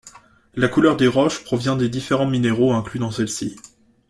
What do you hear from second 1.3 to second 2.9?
provient des différents minéraux